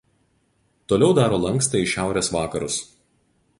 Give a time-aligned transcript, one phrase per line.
[0.93, 2.83] Toliau daro lankstą į šiaurės vakarus.